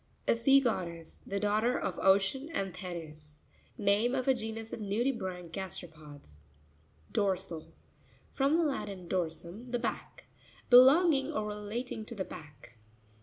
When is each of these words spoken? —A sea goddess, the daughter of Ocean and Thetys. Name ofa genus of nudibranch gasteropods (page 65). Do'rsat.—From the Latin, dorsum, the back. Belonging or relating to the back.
—A 0.27 0.33
sea 0.33 0.59
goddess, 0.59 1.21
the 1.27 1.39
daughter 1.39 1.77
of 1.79 1.99
Ocean 1.99 2.49
and 2.55 2.73
Thetys. 2.75 3.37
Name 3.77 4.13
ofa 4.15 4.33
genus 4.35 4.73
of 4.73 4.79
nudibranch 4.79 5.51
gasteropods 5.51 6.37
(page 7.13 7.13
65). 7.13 7.13
Do'rsat.—From 7.13 8.57
the 8.57 8.63
Latin, 8.63 9.07
dorsum, 9.07 9.69
the 9.71 9.77
back. 9.77 10.25
Belonging 10.71 11.31
or 11.31 11.45
relating 11.45 12.03
to 12.05 12.15
the 12.15 12.25
back. 12.25 12.77